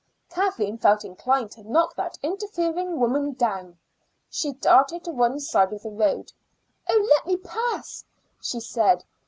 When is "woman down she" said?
2.99-4.53